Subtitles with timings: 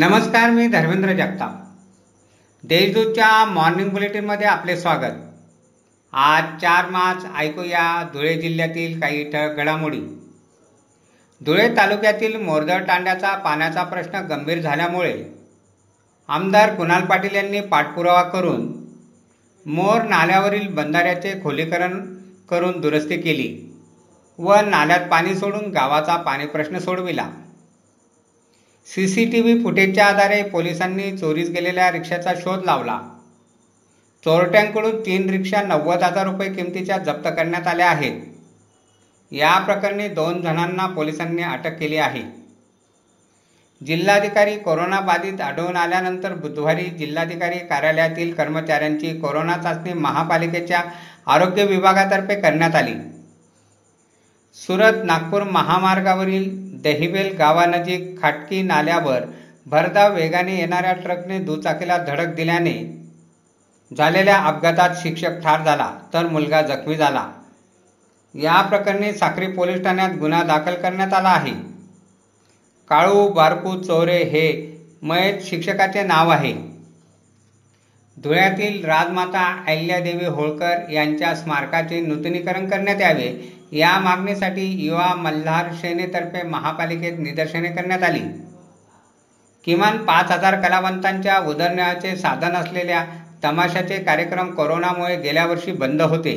[0.00, 1.56] नमस्कार मी धर्मेंद्र जगताप.
[2.64, 5.16] देशदूतच्या मॉर्निंग बुलेटिनमध्ये आपले स्वागत.
[6.12, 10.00] आज चार मार्च ऐकूया धुळे जिल्ह्यातील काही ठळक घडामोडी.
[11.40, 15.12] धुळे तालुक्यातील मोरदळ तांड्याचा पाण्याचा प्रश्न गंभीर झाल्यामुळे
[16.28, 18.66] आमदार कुणाल पाटील यांनी पाठपुरावा करून
[19.66, 22.00] मोर नाल्यावरील बंधाऱ्याचे खोलीकरण
[22.50, 23.50] करून दुरुस्ती केली
[24.38, 27.30] व नाल्यात पाणी सोडून गावाचा पाणी प्रश्न सोडविला.
[28.94, 33.00] सी सी टी व्ही फुटेजच्या आधारे पोलिसांनी चोरीस गेलेल्या रिक्षाचा शोध लावला.
[34.24, 38.20] चोरट्यांकडून तीन रिक्षा नव्वद हजार रुपये किमतीच्या जप्त करण्यात आल्या आहेत.
[39.32, 42.22] या प्रकरणी दोन जणांना पोलिसांनी अटक केली आहे.
[43.86, 50.82] जिल्हाधिकारी कोरोना बाधित आढळून आल्यानंतर बुधवारी जिल्हाधिकारी कार्यालयातील कर्मचाऱ्यांची कोरोना चाचणी महापालिकेच्या
[51.26, 52.94] आरोग्य विभागातर्फे करण्यात आली.
[54.54, 59.20] सुरत नागपूर महामार्गावरील दहिवेल गावानजीक खाटकी नाल्यावर
[59.66, 62.74] भरधाव वेगाने येणाऱ्या ट्रकने दुचाकीला धडक दिल्याने
[63.96, 67.30] झालेल्या अपघातात शिक्षक ठार झाला तर मुलगा जखमी झाला.
[68.34, 71.52] या प्रकरणी साक्री पोलीस ठाण्यात गुन्हा दाखल करण्यात आला आहे.
[72.88, 74.46] काळू बारकू चोरे हे
[75.02, 76.54] मयत शिक्षकाचे नाव आहे.
[78.20, 83.30] धुळ्यातील राजमाता अहिल्यादेवी होळकर यांच्या स्मारकाचे नूतनीकरण करण्यात यावे
[83.72, 88.20] या मागणीसाठी युवा मल्हार सेनेतर्फे महापालिकेत निदर्शने करण्यात आली.
[89.64, 93.04] किमान पाच हजार कलावंतांच्या उदरनिर्वाहाचे साधन असलेल्या
[93.44, 96.36] तमाशाचे कार्यक्रम कोरोनामुळे गेल्या वर्षी बंद होते.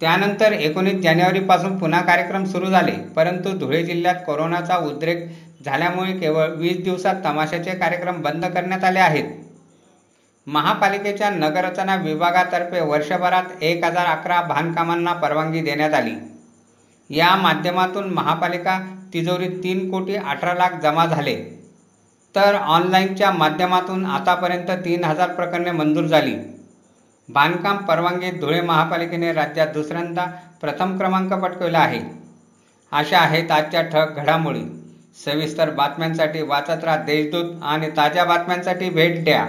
[0.00, 5.26] त्यानंतर एकोणीस जानेवारीपासून पुन्हा कार्यक्रम सुरू झाले परंतु धुळे जिल्ह्यात कोरोनाचा उद्रेक
[5.64, 9.24] झाल्यामुळे केवळ वीस दिवसात तमाशाचे कार्यक्रम बंद करण्यात आले आहेत.
[10.52, 16.14] महापालिकेच्या नगररचना विभागातर्फे वर्षभरात एक हजार अकरा बांधकामांना परवानगी देण्यात आली.
[17.10, 21.36] या माध्यमातून महापालिका तिजोरीत तीन कोटी अठरा लाख जमा झाले.
[22.36, 26.34] तर ऑनलाईनच्या माध्यमातून आतापर्यंत तीन हजार प्रकरणे मंजूर झाली.
[27.28, 30.26] बांधकाम परवानगीत धुळे महापालिकेने राज्यात दुसऱ्यांदा
[30.60, 32.00] प्रथम क्रमांक पटकवला आहे.
[32.92, 34.64] अशा आहेत आजच्या ठळक घडामोडी.
[35.24, 39.48] सविस्तर बातम्यांसाठी वाचत राहा देशदूत आणि ताज्या बातम्यांसाठी भेट द्या.